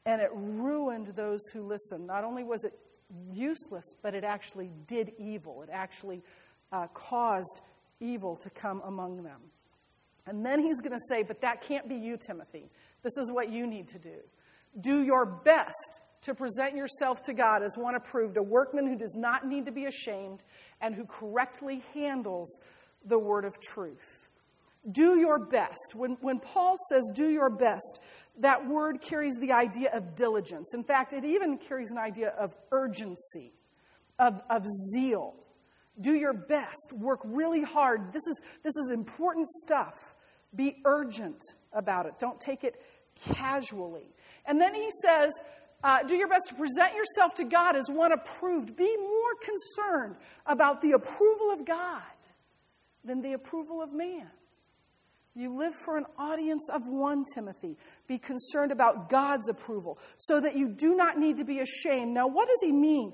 [0.06, 2.06] and it ruined those who listened.
[2.06, 2.74] Not only was it
[3.32, 5.64] useless, but it actually did evil.
[5.64, 6.22] It actually
[6.72, 7.62] uh, caused
[8.00, 9.40] evil to come among them.
[10.28, 12.70] And then he's going to say, But that can't be you, Timothy.
[13.02, 14.18] This is what you need to do.
[14.80, 19.16] Do your best to present yourself to God as one approved, a workman who does
[19.18, 20.44] not need to be ashamed
[20.82, 22.60] and who correctly handles
[23.06, 24.29] the word of truth.
[24.90, 25.94] Do your best.
[25.94, 28.00] When, when Paul says do your best,
[28.40, 30.74] that word carries the idea of diligence.
[30.74, 33.52] In fact, it even carries an idea of urgency,
[34.18, 35.36] of, of zeal.
[36.00, 36.94] Do your best.
[36.94, 38.14] Work really hard.
[38.14, 39.96] This is, this is important stuff.
[40.56, 41.42] Be urgent
[41.74, 42.14] about it.
[42.20, 42.82] Don't take it
[43.16, 44.10] casually.
[44.46, 45.30] And then he says,
[45.84, 48.76] uh, do your best to present yourself to God as one approved.
[48.76, 50.16] Be more concerned
[50.46, 52.02] about the approval of God
[53.04, 54.30] than the approval of man.
[55.36, 57.78] You live for an audience of one, Timothy.
[58.08, 62.14] Be concerned about God's approval so that you do not need to be ashamed.
[62.14, 63.14] Now, what does he mean?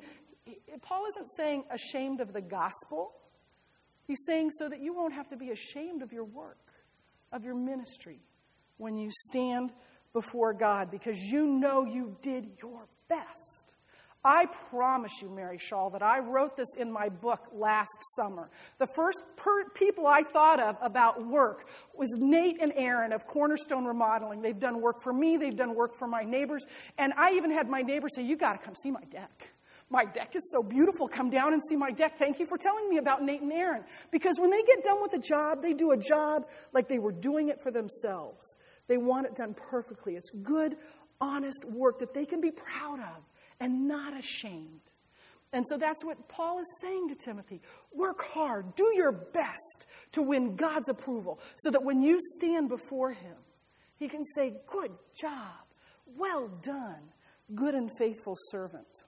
[0.82, 3.14] Paul isn't saying ashamed of the gospel.
[4.08, 6.60] He's saying so that you won't have to be ashamed of your work,
[7.32, 8.20] of your ministry,
[8.78, 9.74] when you stand
[10.14, 13.55] before God because you know you did your best.
[14.26, 18.50] I promise you, Mary Shaw, that I wrote this in my book last summer.
[18.80, 23.86] The first per- people I thought of about work was Nate and Aaron of Cornerstone
[23.86, 24.42] Remodeling.
[24.42, 26.66] They've done work for me, they've done work for my neighbors,
[26.98, 29.48] and I even had my neighbors say, You got to come see my deck.
[29.92, 31.08] My deck is so beautiful.
[31.08, 32.18] Come down and see my deck.
[32.18, 33.84] Thank you for telling me about Nate and Aaron.
[34.12, 37.12] Because when they get done with a job, they do a job like they were
[37.12, 38.58] doing it for themselves.
[38.88, 40.16] They want it done perfectly.
[40.16, 40.78] It's good,
[41.22, 43.24] honest work that they can be proud of
[43.60, 44.82] and not ashamed.
[45.54, 47.62] And so that's what Paul is saying to Timothy.
[47.94, 53.12] Work hard, do your best to win God's approval so that when you stand before
[53.12, 53.38] him,
[53.98, 55.64] he can say, Good job,
[56.18, 57.02] well done,
[57.54, 59.04] good and faithful servant.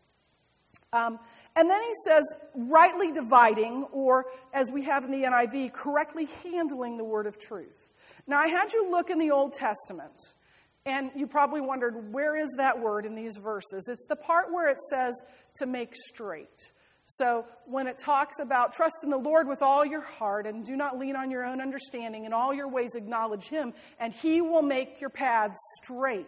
[0.93, 1.19] Um,
[1.55, 2.23] and then he says,
[2.55, 7.89] rightly dividing, or as we have in the NIV, correctly handling the word of truth.
[8.25, 10.13] Now, I had you look in the Old Testament
[10.87, 13.89] and you probably wondered, where is that word in these verses?
[13.91, 15.21] It's the part where it says
[15.57, 16.71] to make straight.
[17.07, 20.77] So when it talks about trust in the Lord with all your heart and do
[20.77, 24.61] not lean on your own understanding, in all your ways acknowledge Him, and He will
[24.61, 26.25] make your paths straight.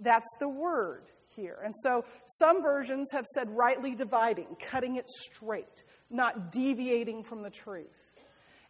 [0.00, 1.04] That's the word
[1.36, 1.58] here.
[1.64, 7.50] And so some versions have said rightly dividing, cutting it straight, not deviating from the
[7.50, 7.86] truth.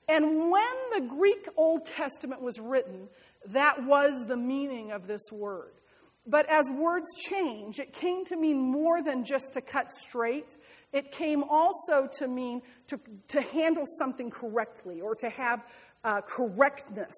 [0.09, 3.09] And when the Greek Old Testament was written,
[3.49, 5.73] that was the meaning of this word.
[6.27, 10.57] But as words change, it came to mean more than just to cut straight.
[10.93, 15.65] It came also to mean to, to handle something correctly or to have
[16.05, 17.15] uh, correctness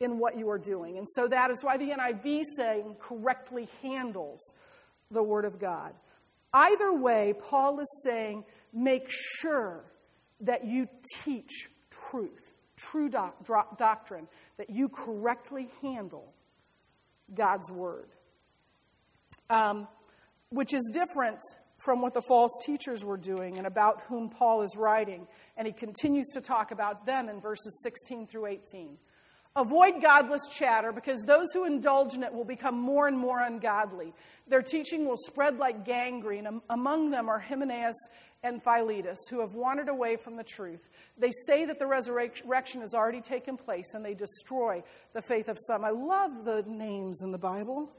[0.00, 0.98] in what you are doing.
[0.98, 4.40] And so that is why the NIV saying correctly handles
[5.10, 5.94] the Word of God.
[6.52, 9.84] Either way, Paul is saying make sure
[10.40, 10.88] that you
[11.24, 11.68] teach
[12.12, 13.44] truth, true doc-
[13.76, 16.32] doctrine, that you correctly handle
[17.34, 18.08] God's Word.
[19.50, 19.88] Um,
[20.50, 21.38] which is different
[21.84, 25.26] from what the false teachers were doing and about whom Paul is writing.
[25.56, 28.98] And he continues to talk about them in verses 16 through 18.
[29.54, 34.14] Avoid godless chatter because those who indulge in it will become more and more ungodly.
[34.48, 36.48] Their teaching will spread like gangrene.
[36.70, 37.96] Among them are Hymenaeus
[38.44, 40.88] and Philetus, who have wandered away from the truth.
[41.16, 44.82] They say that the resurrection has already taken place and they destroy
[45.14, 45.84] the faith of some.
[45.84, 47.92] I love the names in the Bible.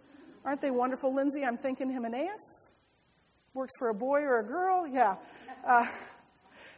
[0.44, 1.46] Aren't they wonderful, Lindsay?
[1.46, 2.72] I'm thinking Hymenaeus.
[3.54, 4.86] Works for a boy or a girl?
[4.86, 5.16] Yeah.
[5.66, 5.88] Uh,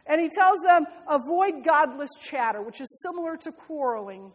[0.06, 4.30] and he tells them, avoid godless chatter, which is similar to quarreling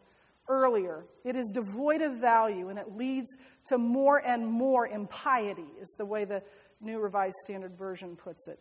[0.50, 1.06] earlier.
[1.24, 6.06] It is devoid of value and it leads to more and more impiety, is the
[6.06, 6.44] way the
[6.82, 8.60] New Revised Standard Version puts it.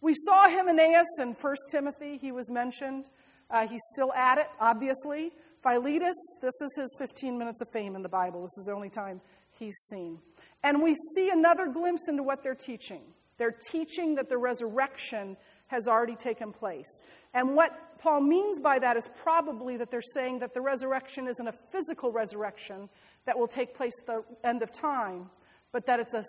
[0.00, 3.06] We saw Hymenaeus in 1 Timothy, he was mentioned.
[3.50, 5.32] Uh, he's still at it, obviously.
[5.62, 8.42] Philetus, this is his 15 minutes of fame in the Bible.
[8.42, 10.18] This is the only time he's seen.
[10.62, 13.02] And we see another glimpse into what they're teaching.
[13.36, 15.36] They're teaching that the resurrection
[15.66, 17.02] has already taken place.
[17.34, 21.46] And what Paul means by that is probably that they're saying that the resurrection isn't
[21.46, 22.88] a physical resurrection
[23.26, 25.30] that will take place at the end of time,
[25.72, 26.24] but that it's a,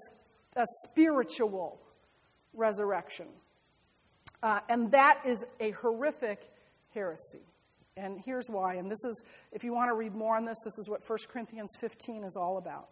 [0.56, 1.82] a spiritual
[2.54, 3.28] resurrection.
[4.44, 6.52] Uh, and that is a horrific
[6.94, 7.46] heresy.
[7.98, 8.76] And here's why.
[8.76, 11.20] And this is, if you want to read more on this, this is what 1
[11.30, 12.90] Corinthians 15 is all about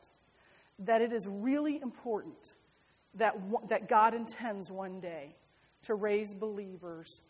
[0.79, 2.55] that it is really important
[3.15, 3.35] that,
[3.67, 5.35] that God intends one day
[5.83, 7.21] to raise believers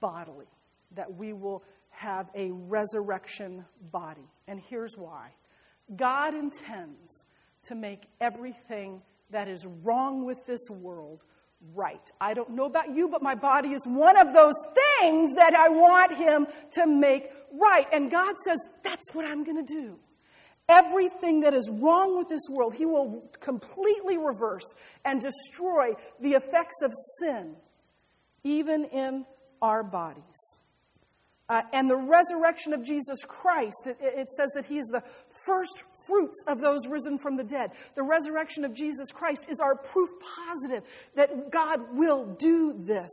[0.00, 0.46] bodily,
[0.92, 4.28] that we will have a resurrection body.
[4.46, 5.30] And here's why
[5.94, 7.24] God intends
[7.68, 11.22] to make everything that is wrong with this world
[11.74, 12.00] right.
[12.20, 14.54] I don't know about you, but my body is one of those
[15.00, 17.86] things that I want Him to make right.
[17.92, 19.98] And God says, that's what I'm going to do.
[20.68, 24.64] Everything that is wrong with this world, he will completely reverse
[25.04, 27.54] and destroy the effects of sin,
[28.42, 29.24] even in
[29.62, 30.58] our bodies.
[31.48, 35.02] Uh, and the resurrection of Jesus Christ, it, it says that he is the
[35.44, 37.70] first fruits of those risen from the dead.
[37.94, 40.82] The resurrection of Jesus Christ is our proof positive
[41.14, 43.10] that God will do this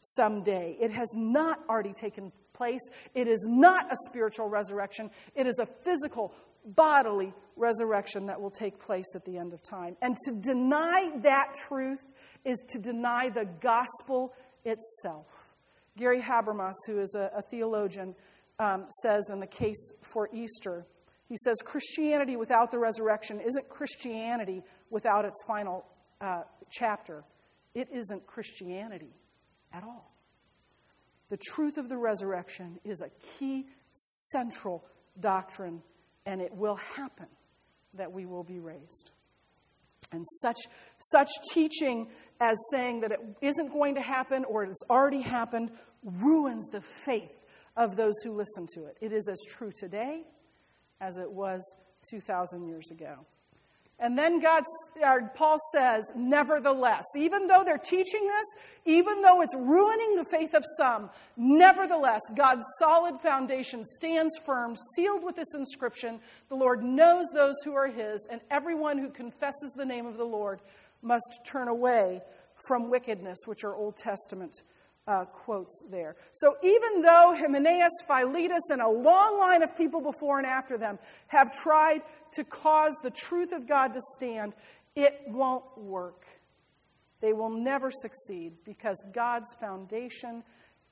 [0.00, 0.76] someday.
[0.80, 2.82] It has not already taken place.
[3.14, 8.78] It is not a spiritual resurrection, it is a physical, bodily resurrection that will take
[8.78, 9.96] place at the end of time.
[10.00, 12.06] And to deny that truth
[12.44, 14.32] is to deny the gospel
[14.64, 15.26] itself.
[15.96, 18.14] Gary Habermas, who is a, a theologian,
[18.58, 20.86] um, says in the case for Easter,
[21.28, 25.84] he says Christianity without the resurrection isn't Christianity without its final
[26.20, 27.24] uh, chapter.
[27.74, 29.14] It isn't Christianity
[29.72, 30.12] at all.
[31.30, 34.84] The truth of the resurrection is a key central
[35.18, 35.82] doctrine
[36.26, 37.28] and it will happen
[37.94, 39.10] that we will be raised.
[40.12, 40.58] And such,
[40.98, 42.08] such teaching
[42.40, 45.70] as saying that it isn't going to happen or it has already happened
[46.02, 47.32] ruins the faith
[47.76, 48.96] of those who listen to it.
[49.00, 50.24] It is as true today
[51.00, 51.62] as it was
[52.10, 53.26] 2,000 years ago.
[54.02, 54.64] And then God,
[55.34, 58.46] Paul says, nevertheless, even though they're teaching this,
[58.84, 65.22] even though it's ruining the faith of some, nevertheless, God's solid foundation stands firm, sealed
[65.22, 69.86] with this inscription The Lord knows those who are his, and everyone who confesses the
[69.86, 70.60] name of the Lord
[71.00, 72.22] must turn away
[72.66, 74.62] from wickedness, which are Old Testament
[75.06, 76.16] uh, quotes there.
[76.32, 80.98] So even though Hymenaeus, Philetus, and a long line of people before and after them
[81.28, 82.02] have tried
[82.34, 84.52] to cause the truth of God to stand,
[84.94, 86.24] it won't work.
[87.20, 90.42] They will never succeed because God's foundation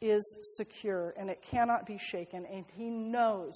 [0.01, 0.23] is
[0.57, 3.55] secure and it cannot be shaken, and He knows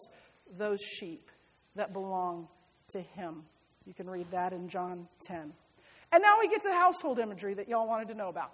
[0.56, 1.30] those sheep
[1.74, 2.48] that belong
[2.90, 3.44] to Him.
[3.86, 5.52] You can read that in John 10.
[6.12, 8.52] And now we get to the household imagery that y'all wanted to know about.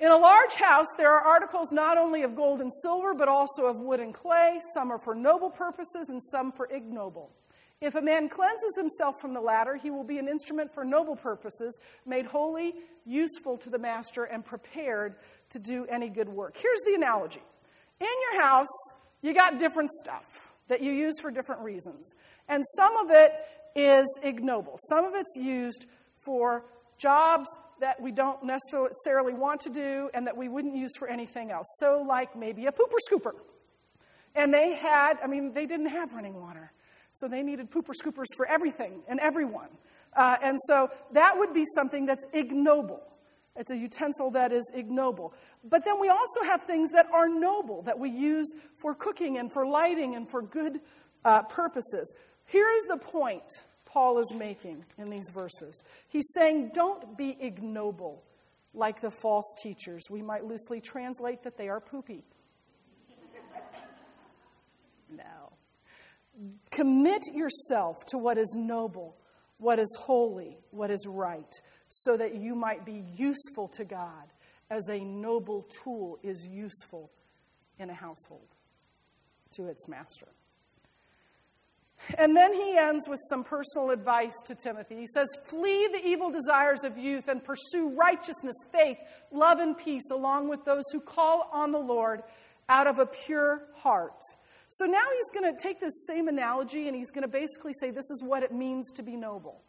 [0.00, 3.66] In a large house, there are articles not only of gold and silver, but also
[3.66, 4.58] of wood and clay.
[4.74, 7.30] Some are for noble purposes and some for ignoble.
[7.80, 11.16] If a man cleanses himself from the latter, he will be an instrument for noble
[11.16, 12.74] purposes, made holy,
[13.04, 15.16] useful to the master, and prepared
[15.50, 16.56] to do any good work.
[16.56, 17.42] Here's the analogy
[18.00, 18.66] In your house,
[19.22, 20.24] you got different stuff
[20.68, 22.14] that you use for different reasons.
[22.48, 23.32] And some of it
[23.76, 24.76] is ignoble.
[24.88, 25.86] Some of it's used
[26.24, 26.64] for
[26.98, 27.48] jobs
[27.80, 31.66] that we don't necessarily want to do and that we wouldn't use for anything else.
[31.78, 33.32] So, like maybe a pooper scooper.
[34.34, 36.72] And they had, I mean, they didn't have running water.
[37.12, 39.68] So they needed pooper scoopers for everything and everyone.
[40.16, 43.00] Uh, and so that would be something that's ignoble.
[43.56, 45.32] It's a utensil that is ignoble.
[45.62, 48.52] But then we also have things that are noble that we use
[48.82, 50.80] for cooking and for lighting and for good
[51.24, 52.12] uh, purposes.
[52.46, 53.44] Here is the point
[53.94, 55.80] Paul is making in these verses.
[56.08, 58.24] He's saying, don't be ignoble
[58.74, 60.02] like the false teachers.
[60.10, 62.24] We might loosely translate that they are poopy.
[65.16, 65.52] no.
[66.72, 69.16] Commit yourself to what is noble,
[69.58, 71.54] what is holy, what is right,
[71.88, 74.32] so that you might be useful to God
[74.70, 77.12] as a noble tool is useful
[77.78, 78.48] in a household
[79.52, 80.33] to its master.
[82.18, 84.96] And then he ends with some personal advice to Timothy.
[84.96, 88.98] He says, Flee the evil desires of youth and pursue righteousness, faith,
[89.32, 92.22] love, and peace, along with those who call on the Lord
[92.68, 94.20] out of a pure heart.
[94.68, 97.90] So now he's going to take this same analogy and he's going to basically say
[97.90, 99.62] this is what it means to be noble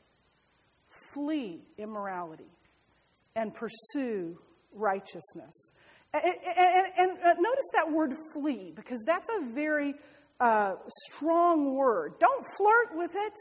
[1.13, 2.51] flee immorality
[3.35, 4.37] and pursue
[4.73, 5.71] righteousness.
[6.13, 9.95] And, and, and, and notice that word flee, because that's a very
[10.39, 10.75] uh,
[11.07, 12.13] strong word.
[12.19, 13.33] Don't flirt with it.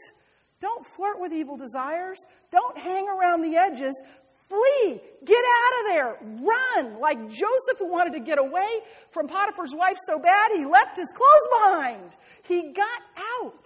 [0.61, 2.17] Don't flirt with evil desires.
[2.51, 4.01] Don't hang around the edges.
[4.47, 5.01] Flee.
[5.25, 6.17] Get out of there.
[6.21, 6.99] Run.
[6.99, 8.79] Like Joseph, who wanted to get away
[9.11, 12.15] from Potiphar's wife so bad, he left his clothes behind.
[12.43, 13.01] He got
[13.41, 13.65] out.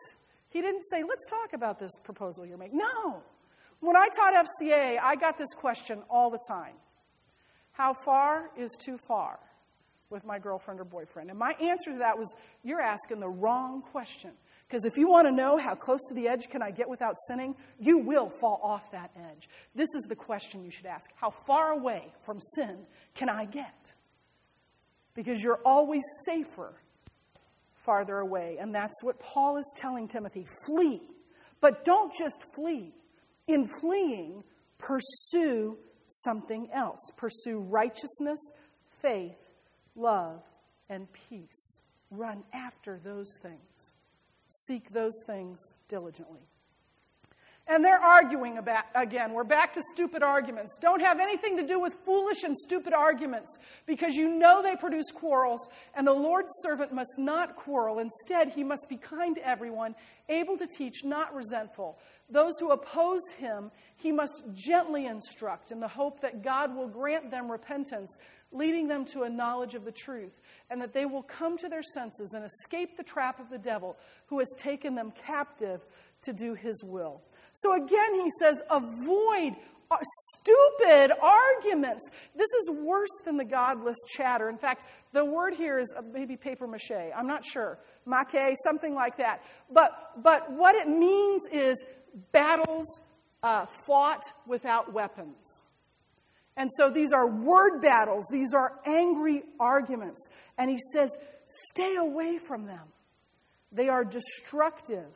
[0.49, 2.79] He didn't say, let's talk about this proposal you're making.
[2.79, 3.21] No.
[3.81, 6.73] When I taught FCA, I got this question all the time
[7.73, 9.39] How far is too far?
[10.09, 11.29] With my girlfriend or boyfriend?
[11.29, 12.33] And my answer to that was,
[12.63, 14.31] You're asking the wrong question.
[14.69, 17.15] Because if you want to know how close to the edge can I get without
[17.27, 19.49] sinning, you will fall off that edge.
[19.73, 22.85] This is the question you should ask How far away from sin
[23.15, 23.93] can I get?
[25.15, 26.73] Because you're always safer
[27.83, 28.57] farther away.
[28.59, 31.01] And that's what Paul is telling Timothy flee.
[31.61, 32.93] But don't just flee.
[33.47, 34.43] In fleeing,
[34.77, 36.99] pursue something else.
[37.17, 38.39] Pursue righteousness,
[39.01, 39.48] faith,
[39.99, 40.41] love,
[40.89, 41.81] and peace.
[42.09, 43.93] Run after those things.
[44.49, 46.49] Seek those things diligently.
[47.71, 50.75] And they're arguing about, again, we're back to stupid arguments.
[50.81, 55.11] Don't have anything to do with foolish and stupid arguments because you know they produce
[55.11, 55.61] quarrels,
[55.93, 57.99] and the Lord's servant must not quarrel.
[57.99, 59.93] Instead, he must be kind to everyone,
[60.29, 61.99] able to teach, not resentful.
[62.27, 63.69] Those who oppose him,
[63.99, 68.17] he must gently instruct in the hope that God will grant them repentance
[68.51, 71.83] leading them to a knowledge of the truth, and that they will come to their
[71.83, 73.95] senses and escape the trap of the devil
[74.27, 75.81] who has taken them captive
[76.21, 77.21] to do his will.
[77.53, 79.55] So again, he says, avoid
[79.91, 79.97] uh,
[80.33, 82.09] stupid arguments.
[82.35, 84.49] This is worse than the godless chatter.
[84.49, 84.83] In fact,
[85.13, 87.11] the word here is maybe paper mache.
[87.15, 87.79] I'm not sure.
[88.07, 89.43] Maque, something like that.
[89.71, 89.91] But,
[90.21, 91.83] but what it means is
[92.31, 92.87] battles
[93.43, 95.63] uh, fought without weapons.
[96.57, 100.27] And so these are word battles, these are angry arguments.
[100.57, 101.09] And he says,
[101.71, 102.87] stay away from them.
[103.71, 105.07] They are destructive.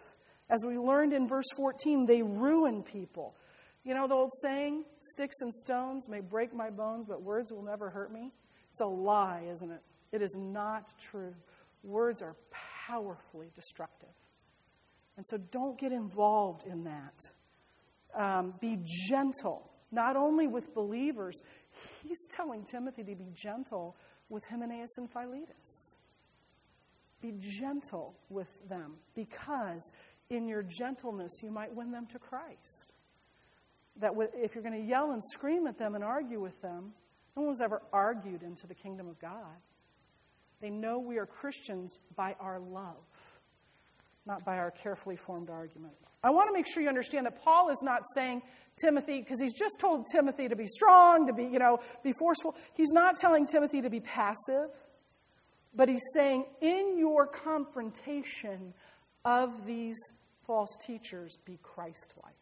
[0.49, 3.36] As we learned in verse 14, they ruin people.
[3.84, 7.63] You know the old saying, sticks and stones may break my bones, but words will
[7.63, 8.32] never hurt me?
[8.71, 9.82] It's a lie, isn't it?
[10.13, 11.36] It is not true.
[11.84, 12.36] Words are
[12.88, 14.09] powerfully destructive.
[15.17, 17.19] And so don't get involved in that.
[18.16, 21.39] Um, be gentle not only with believers,
[22.01, 23.95] he's telling Timothy to be gentle
[24.28, 25.95] with Hymenaeus and Philetus.
[27.22, 29.91] Be gentle with them because
[30.30, 32.93] in your gentleness you might win them to Christ.
[33.97, 36.93] That if you're going to yell and scream at them and argue with them,
[37.38, 39.61] no one's ever argued into the kingdom of God.
[40.59, 43.05] They know we are Christians by our love,
[44.26, 45.93] not by our carefully formed argument.
[46.24, 48.41] I want to make sure you understand that Paul is not saying
[48.82, 52.55] Timothy, because he's just told Timothy to be strong, to be, you know, be forceful.
[52.76, 54.69] He's not telling Timothy to be passive,
[55.76, 58.74] but he's saying, in your confrontation
[59.26, 59.97] of these
[60.47, 62.34] false teachers, be Christ like,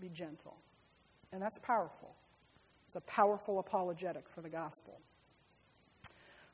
[0.00, 0.56] be gentle.
[1.32, 2.14] And that's powerful.
[2.86, 4.98] It's a powerful apologetic for the gospel.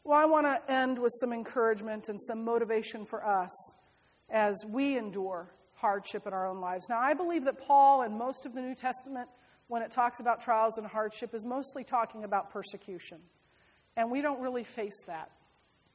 [0.04, 3.50] Well, I want to end with some encouragement and some motivation for us
[4.30, 6.88] as we endure hardship in our own lives.
[6.88, 9.28] Now, I believe that Paul and most of the New Testament,
[9.68, 13.18] when it talks about trials and hardship, is mostly talking about persecution.
[13.96, 15.30] And we don't really face that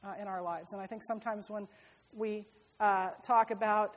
[0.04, 0.72] uh, in our lives.
[0.72, 1.68] And I think sometimes when
[2.12, 2.46] we
[2.80, 3.96] uh, talk about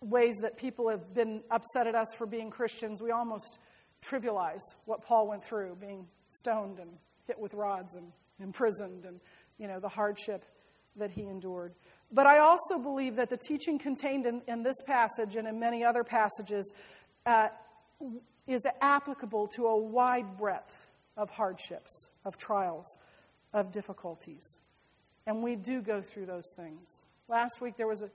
[0.00, 3.58] ways that people have been upset at us for being Christians, we almost
[4.02, 6.90] trivialize what Paul went through, being stoned and
[7.26, 9.20] hit with rods and imprisoned and,
[9.58, 10.44] you know, the hardship
[10.96, 11.74] that he endured.
[12.12, 15.84] But I also believe that the teaching contained in, in this passage and in many
[15.84, 16.72] other passages
[17.24, 17.48] uh,
[18.46, 22.86] is applicable to a wide breadth of hardships, of trials,
[23.52, 24.58] of difficulties.
[25.26, 27.04] And we do go through those things.
[27.28, 28.10] Last week, there was a,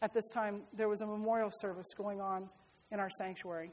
[0.00, 2.48] at this time, there was a memorial service going on
[2.92, 3.72] in our sanctuary.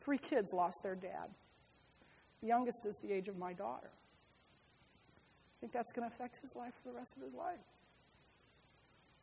[0.00, 1.28] Three kids lost their dad.
[2.40, 3.90] The youngest is the age of my daughter.
[3.90, 7.60] I think that's going to affect his life for the rest of his life.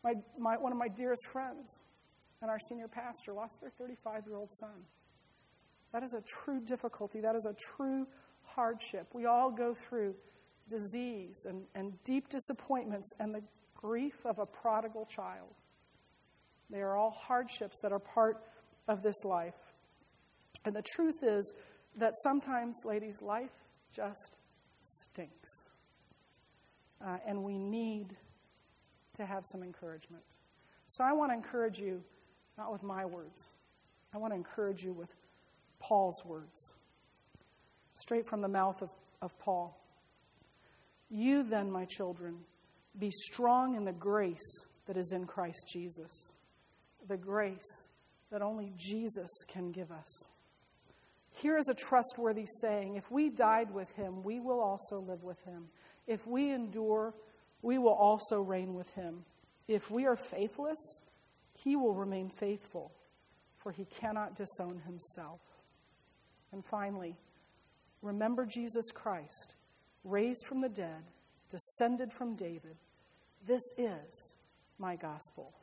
[0.03, 1.83] My, my, one of my dearest friends
[2.41, 4.85] and our senior pastor lost their 35 year old son.
[5.91, 7.21] That is a true difficulty.
[7.21, 8.07] That is a true
[8.43, 9.07] hardship.
[9.13, 10.15] We all go through
[10.69, 13.41] disease and, and deep disappointments and the
[13.75, 15.55] grief of a prodigal child.
[16.69, 18.43] They are all hardships that are part
[18.87, 19.55] of this life.
[20.65, 21.53] And the truth is
[21.95, 23.51] that sometimes, ladies, life
[23.91, 24.37] just
[24.81, 25.49] stinks.
[27.03, 28.15] Uh, and we need
[29.19, 30.23] to have some encouragement.
[30.87, 32.01] So I want to encourage you,
[32.57, 33.51] not with my words,
[34.13, 35.13] I want to encourage you with
[35.79, 36.73] Paul's words,
[37.93, 38.89] straight from the mouth of,
[39.21, 39.79] of Paul.
[41.09, 42.39] You then, my children,
[42.97, 46.11] be strong in the grace that is in Christ Jesus,
[47.07, 47.87] the grace
[48.31, 50.29] that only Jesus can give us.
[51.31, 55.41] Here is a trustworthy saying if we died with him, we will also live with
[55.43, 55.67] him.
[56.07, 57.13] If we endure,
[57.61, 59.25] we will also reign with him.
[59.67, 61.01] If we are faithless,
[61.63, 62.91] he will remain faithful,
[63.57, 65.41] for he cannot disown himself.
[66.51, 67.17] And finally,
[68.01, 69.55] remember Jesus Christ,
[70.03, 71.03] raised from the dead,
[71.49, 72.77] descended from David.
[73.45, 74.35] This is
[74.77, 75.53] my gospel.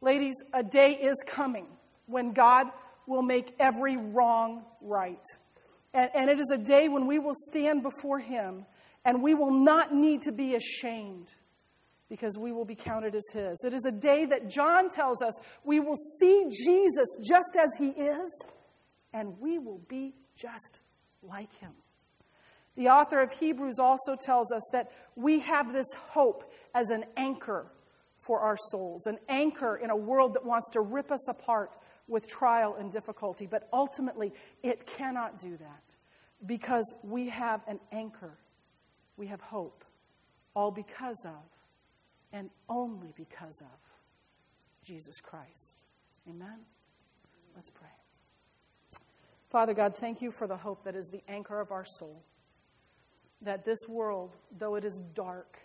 [0.00, 1.66] Ladies, a day is coming
[2.06, 2.68] when God
[3.06, 5.24] will make every wrong right.
[5.92, 8.66] And, and, it is a day when we will stand before Him
[9.04, 11.32] and we will not need to be ashamed
[12.08, 13.62] because we will be counted as His.
[13.64, 15.34] It is a day that John tells us
[15.64, 18.46] we will see Jesus just as He is
[19.12, 20.80] and we will be just
[21.22, 21.72] like Him.
[22.76, 27.70] The author of Hebrews also tells us that we have this hope as an anchor
[28.26, 31.76] for our souls, an anchor in a world that wants to rip us apart
[32.08, 33.46] with trial and difficulty.
[33.46, 34.32] But ultimately,
[34.62, 35.82] it cannot do that
[36.44, 38.38] because we have an anchor.
[39.16, 39.84] We have hope,
[40.54, 41.44] all because of
[42.32, 43.78] and only because of
[44.84, 45.84] Jesus Christ.
[46.28, 46.58] Amen?
[47.54, 47.88] Let's pray.
[49.50, 52.24] Father God, thank you for the hope that is the anchor of our soul.
[53.42, 55.58] That this world, though it is dark,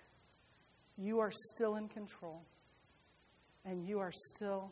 [0.98, 2.44] you are still in control
[3.66, 4.72] and you are still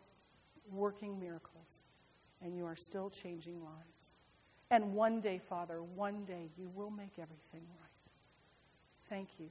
[0.72, 1.86] working miracles
[2.42, 4.18] and you are still changing lives.
[4.70, 7.87] And one day, Father, one day you will make everything right.
[9.10, 9.50] Thank you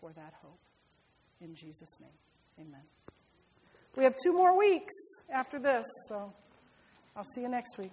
[0.00, 0.58] for that hope.
[1.40, 2.82] In Jesus' name, amen.
[3.96, 4.94] We have two more weeks
[5.32, 6.32] after this, so
[7.16, 7.92] I'll see you next week.